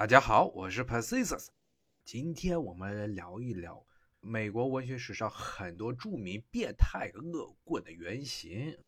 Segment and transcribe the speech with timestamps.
[0.00, 1.48] 大家好，我是 Persis。
[2.06, 3.86] 今天我们来聊一聊
[4.20, 8.82] 美国文学史上很多著名变态恶棍的原型。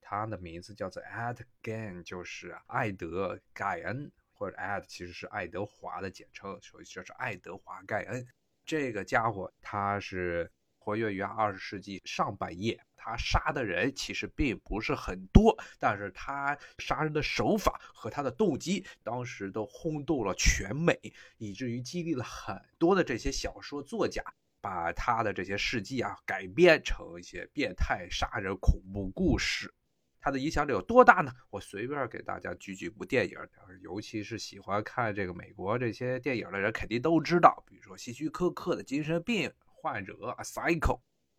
[0.00, 8.24] 他的名字叫做 Ed Gein，就是艾德·盖恩，或者 Ed 其实是爱德华的简称，所以就是爱德华·盖恩。
[8.64, 10.48] 这个家伙他是
[10.82, 12.80] 活跃于二十世纪上半叶。
[12.96, 20.96] 他杀的人其实并不是很多，但是他杀人的手法和他的动机当时都轰动了全美，
[21.36, 24.22] 以至于激励了很多的这些小说作家，
[24.60, 29.74] 把他的这些事迹啊改编成一些变态杀人恐怖故事。
[30.20, 31.32] 他的影响力有多大呢？
[31.50, 33.36] 我随便给大家举几部电影，
[33.80, 39.52] 尤其是喜欢看这个美国这些电影的人肯定都知道，比如说希区柯克的精神病
[39.82, 40.12] 患者
[40.44, 40.78] 《Psycho》。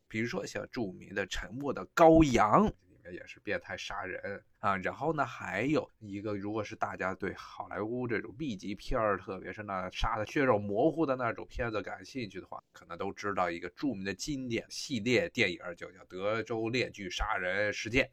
[0.10, 18.06] 比如说像著名的《沉默的羔羊》里面也是变态杀人啊，然后呢还有一个，如果是大家对好莱坞这种 B 级片儿，特别是那杀的血肉模糊的那种片子感兴趣的话，可能都知道一个著名的经典系列电影，就叫《德州链锯杀人事件》。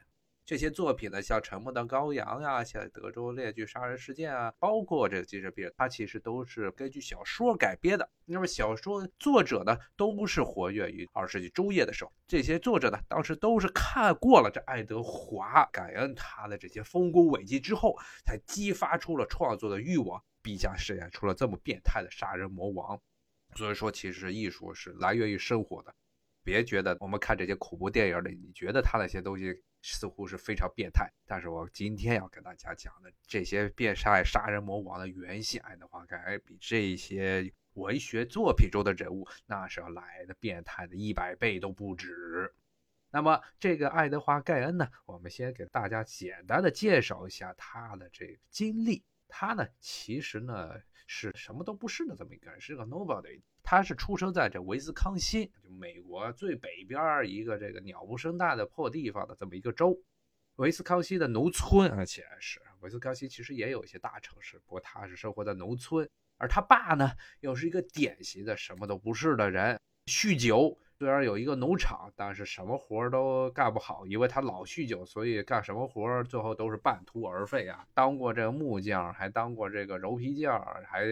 [0.50, 8.10] 这些作品呢，像《沉默的羔羊》呀，像《德州链锯杀人事件》啊，包括这个《精神病》，它其实都是根据小说改编的。
[8.24, 12.12] 那么小说作者呢，都是活跃于二十世纪中叶的时候。
[12.26, 17.94] 这些作者呢，当时都是看过了这爱德华·感恩他的这些丰功伟绩之后，
[18.26, 23.00] 才激发出了创作的欲望，笔下饰演出了这么变态的杀人魔王。
[23.54, 25.94] 所以说，其实艺术是来源于生活的。
[26.42, 29.62] 别觉得我们看这些恐怖电影里，你觉得他那些东西。
[29.82, 42.54] 似乎是非常变态，但是我今天要跟大家讲的这些变态杀人魔王的原型爱德华盖恩，比这些文学作品中的人物那是要来的变态的一百倍都不止。
[43.10, 49.04] 那么这个爱德华盖恩呢，我们先给大家简单的介绍一下他的这个经历。
[49.26, 50.74] 他呢，其实呢
[51.06, 53.40] 是什么都不是的这么一个人，是个 nobody。
[53.62, 59.96] 他是出生在这维斯康辛，就美国最北边一个这个鸟不生蛋的破地方的这么一个州，
[60.56, 70.78] 维斯康辛的农村，而且是维斯康辛其实也有一些大城市，不过他是生活在农村，而他爸呢又是一个典型的什么都不是的人，酗酒。
[71.00, 77.86] 虽然有一个农场，但是什么活都干不好，因为他老酗酒，所以干什么活最后都是半途而废啊。
[77.94, 81.06] 当过这个木匠，还当过这个柔皮匠，还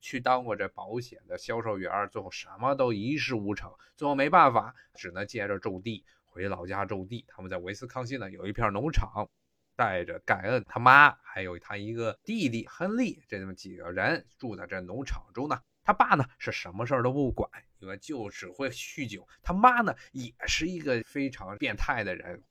[0.00, 3.68] 去当过这保险的销售员，最后什么都一事无成。
[3.96, 7.24] 最后没办法，只能接着种地，回老家种地。
[7.26, 9.28] 他们在维斯康辛呢有一片农场，
[9.74, 15.58] 带着盖恩他妈，还有他一个弟弟亨利，这么几个人住在这农场中呢。
[15.86, 17.50] 他爸呢是什么事儿都不管，
[17.98, 19.26] 就只会酗酒。
[19.42, 22.42] 他妈呢也是一个非常变态的人。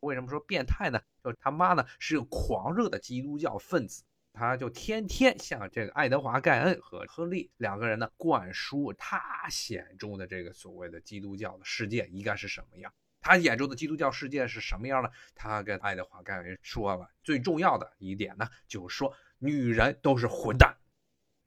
[0.00, 1.00] 为什么说变态呢？
[1.22, 4.02] 就他妈呢是个狂热的基督教分子，
[4.32, 9.22] 他就天天向这个爱德华·盖恩和亨利两个人呢灌输他
[9.70, 12.92] 眼中的这个所谓的基督教的世界应该是什么样。
[13.20, 15.08] 他眼中的基督教世界是什么样呢？
[15.36, 20.76] 他跟爱德华·盖恩说了最重要的一点呢，就是说女人都是混蛋。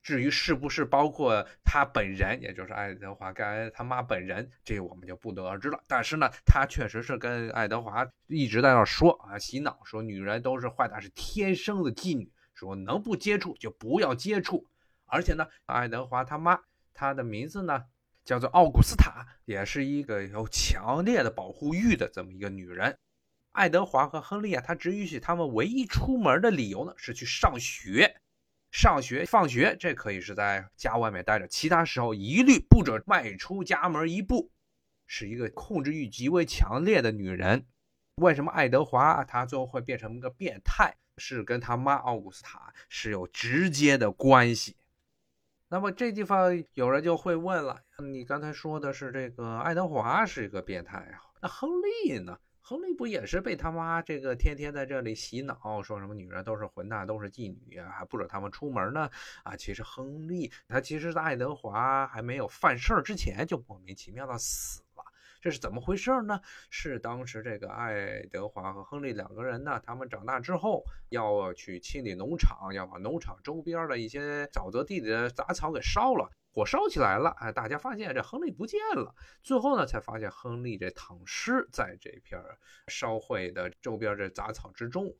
[0.05, 5.81] 至于是不是包括他本人，也就是爱德华·跟他妈本人，这我们就不得而知了。
[5.87, 14.67] 但是呢，他确实是跟爱德华一直在那说啊，洗脑说女人都是坏蛋，是天生的妓女，说能不接触就不要接触。
[15.07, 16.59] 而且呢，爱德华他妈，
[16.93, 17.85] 他的名字呢
[18.23, 22.95] 叫做奥古斯塔，也是一个有强烈的保护欲的这么一个女人。
[23.53, 28.15] 爱德华和亨利啊，他只允许他们唯一出门的理由呢是去上学。
[28.77, 34.51] 上学放学，这可以是在家外面待着，其他时候一律不准迈出家门一步。
[35.07, 37.65] 是一个控制欲极为强烈的女人。
[38.15, 40.93] 为什么爱德华他最后会变成一个变态？
[41.17, 44.75] 是跟他妈奥古斯塔是有直接的关系。
[45.69, 52.37] 那么这地方有人就会问了：你刚才说的是这个爱德华是一个变态啊，那亨利呢？
[52.67, 59.07] 亨利不也是被他妈这个天天在这里洗脑，说什么女人都是混蛋，都是妓女啊，还不准他们出门呢？
[59.43, 65.03] 啊，其实亨利他其实在爱德华还没有犯事儿之前就莫名其妙的死了，
[65.39, 66.41] 这是怎么回事呢？
[66.71, 76.31] 是当时这个爱德华和亨利两个人呢，他们长大之后要去清理农场，要把农场周边的一些沼泽地里的杂草给烧了。
[76.55, 79.13] 火烧起来了，哎，大家发现这亨利不见了。
[79.43, 82.41] 最后呢，才发现亨利这躺尸在这片
[82.87, 85.13] 烧毁的周边这杂草之中。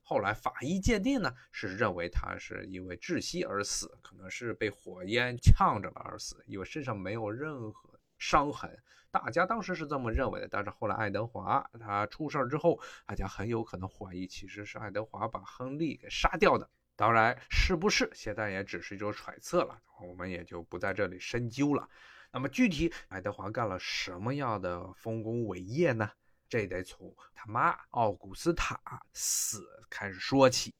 [0.00, 8.74] 后来法医鉴定呢，是认为他是因为窒息而死，可能是被火焰呛着了而死，因为身上没有任何伤痕。
[9.10, 10.48] 大家当时是这么认为的。
[10.50, 16.70] 但是后来爱德华他出事之后，大家很有可能怀疑，其实是爱德华把亨利给杀掉的。
[16.98, 21.88] 当然，是不是现在也只是一种揣测了，我们也就不在这里深究了。
[22.32, 26.10] 那么具体爱德华干了什么样的丰功伟业呢？
[26.48, 28.80] 这得从他妈奥古斯塔
[29.12, 30.74] 死开始说起。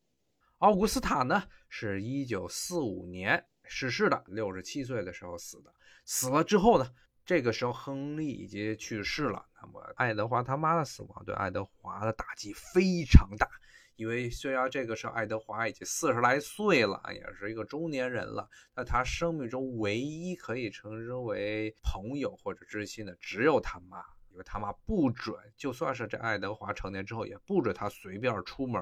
[0.58, 5.72] 奥古斯塔呢，是一九四五年逝世的，六十七岁的时候死的。
[6.04, 6.92] 死了之后呢，
[7.24, 9.46] 这个时候亨利已经去世了。
[9.62, 13.48] 那么爱德华他妈的死亡对爱德华的打击非常大。
[13.98, 23.98] 因为虽然这个时候爱德华已经四十来岁了，也是一个中年人了，那他生命中唯一可以称之为朋友或者知心的，只有他妈。
[24.30, 28.80] 因为他妈不准，就算是这爱德华成年之后，也不准他随便出门，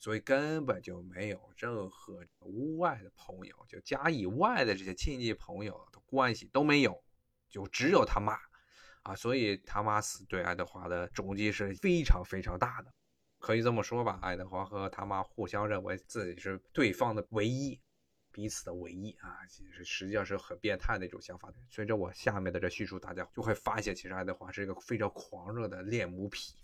[0.00, 7.00] 所以根本就没有任何屋外的朋友，就家以外的这些亲戚朋友的关系都没有，
[7.48, 8.36] 就只有他妈
[9.04, 9.14] 啊。
[9.14, 12.92] 所以他妈死对爱德华的冲击是非常非常大的。
[13.44, 17.78] 可以这么说吧，爱德华和他妈互相认为自己是对方的唯一，
[18.32, 21.52] 彼此的唯一啊，其实实际上是很变态的一种想法。
[21.68, 26.54] 随着我下面的这叙述，大家就会发现，其实爱德华是一个非常狂热的恋母癖。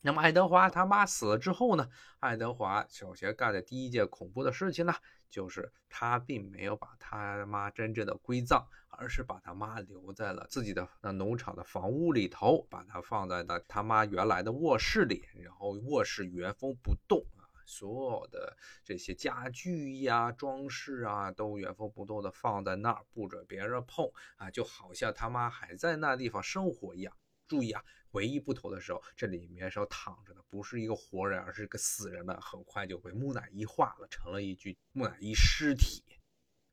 [0.00, 1.88] 那么爱德华他妈死了之后呢？
[2.20, 4.94] 爱德华首先干的第一件恐怖的事情呢，
[5.30, 8.66] 就是他并没有把他妈真正的归葬。
[8.98, 27.12] 而是把他妈留在了自己的那农场的房屋里头，把他放在那他妈原来的卧室里，然后卧室原封不动啊，所有的这些家具呀、装饰啊，都原封不动的放在那儿，不准别人碰啊，就好像他妈还在那地方生活一样。
[27.46, 27.84] 注意啊，
[28.16, 36.02] 唯一不同的时候，这里面是要躺着的，不是一个活人，而是一个死人呢，很快就被木乃伊化了，成了一具木乃伊尸体。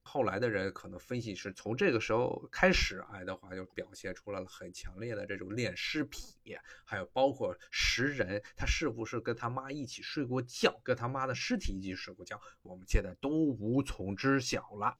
[0.06, 14.98] 后来的人可能分析是从这个时候开始，爱德华就表现出了很强烈的这种恋尸癖，还有包括食人，他是不是跟他妈一起睡过觉，跟他妈的尸体一起睡过觉，我们现在都无从知晓了。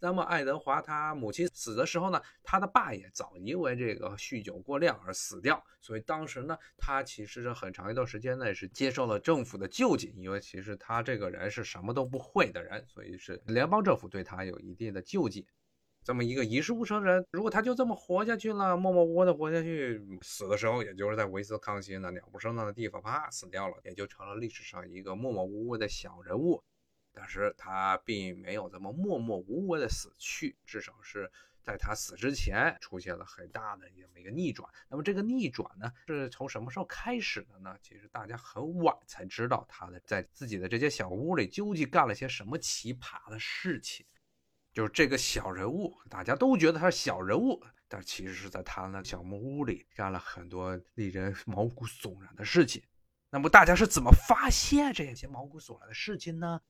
[0.00, 15.46] 那么爱德华他母亲死的时候呢，他的爸也早因为这个酗酒过量而死掉，所以当时呢，他其实是很长一段时间内是接受了政府的救济，因为其实他这个人是什么都不会的人，所以是联邦政府对他有一定的救济。
[16.04, 26.62] 这么一个一事无成的人，如果他就这么活下去了，默默无闻的活下去，死的时候也就是在维斯康星那鸟不生蛋的地方，啪死掉了，也就成了历史上一个默默无闻的小人物。
[27.20, 31.28] 但是他并没有这么默默无闻的死去，至少是
[31.64, 34.70] 在他死之前出现了很大的这么一个逆转。
[34.88, 37.76] 那么这个逆转呢，是从什么时候开始的呢？
[37.82, 44.06] 其实大家很晚才知道他的在自己的这间小屋里究竟干了些什么奇葩的事情。
[44.72, 52.80] 就是这个小人物，大家都觉得他是小人物，但其实是在他那小木屋里干了很多令人 毛骨悚然的事情。
[53.30, 56.60] 那么大家是怎么发现这些毛骨悚然的事情呢？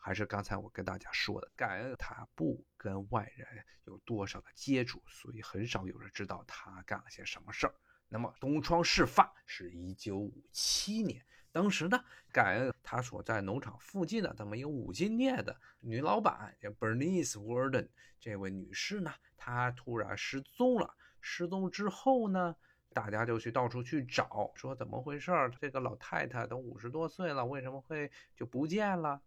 [0.00, 3.46] 还是刚才我跟大家说的，盖恩他不跟外人
[3.84, 7.74] 有多少的接触，所以很少有人知道他干了些什么事儿。
[8.08, 12.02] 那么东窗事发是一九五七年，当时呢，
[12.32, 17.88] 盖恩他所在农场附近的这么一个五金店的女老板叫 Bernice Warden，
[18.18, 20.96] 这位女士呢，她突然失踪了。
[21.20, 22.56] 失踪之后呢，
[22.94, 25.50] 大家就去到处去找，说怎么回事儿？
[25.60, 29.20] 这个老太太都五十多岁了，为什么会就不见了？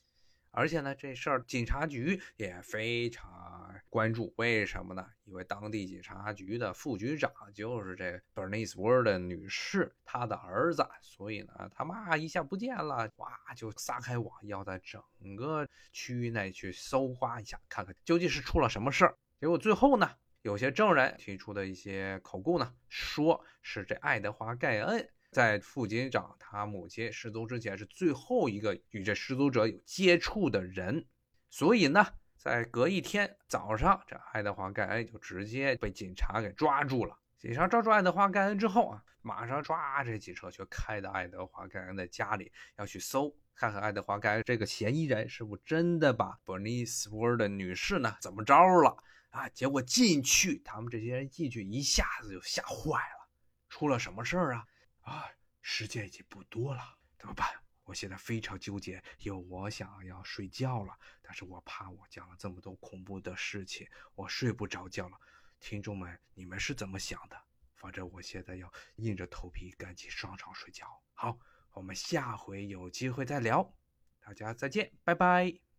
[0.55, 5.03] 而且呢，这事儿警察局也非常关注，为什么呢？
[5.23, 15.01] 因为当地警察局的副局长就是这 Bernice Warden 女士她的儿子，所以呢，他妈一下不见了，哇，就撒开网，要在整
[15.35, 19.17] 个区域内去搜刮一下，看看究竟是出了什么事儿。
[19.39, 20.07] 结果最后呢，
[20.43, 25.09] 有些证人提出的一些口供呢，说是这爱德华盖恩。
[25.33, 31.05] 在副警长他母亲失踪之前，是最后一个与这失踪者有接触的人，
[31.49, 32.05] 所以呢，
[32.37, 37.17] 在隔一天早上，这爱德华盖恩就直接被警察给抓住了。
[37.39, 48.95] 警察抓住爱德华盖恩之后啊，马上抓这警车去开到爱德华盖恩的家里，要去搜看看爱德华盖恩这个嫌疑人是否真的把 Bernice Ward 女士呢怎么着了
[49.31, 49.49] 啊？
[49.49, 53.27] 结果进去，他们这些人进去一下子就吓坏了，
[53.67, 54.63] 出了什么事儿啊？
[55.03, 55.29] 啊，
[55.61, 57.47] 时间已经不多了，怎么办？
[57.85, 65.17] 我现在非常纠结，因为我想要睡觉了，但是我怕我讲了这么多恐怖的事情，我睡不着觉了。
[65.59, 67.37] 听众们，你们是怎么想的？
[67.75, 70.87] 反正我现在要硬着头皮赶紧上床睡觉。
[71.13, 71.37] 好，
[71.73, 73.73] 我们下回有机会再聊，
[74.21, 75.72] 大家再见，拜拜。